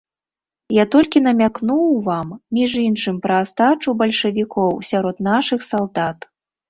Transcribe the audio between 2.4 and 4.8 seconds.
між іншым, пра астачу бальшавікоў